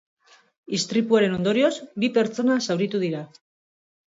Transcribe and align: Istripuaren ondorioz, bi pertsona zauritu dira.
Istripuaren 0.77 1.35
ondorioz, 1.35 1.71
bi 2.05 2.09
pertsona 2.17 2.59
zauritu 2.69 3.03
dira. 3.05 3.21